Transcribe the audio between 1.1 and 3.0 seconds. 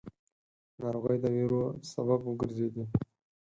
د وېرو سبب وګرځېدې.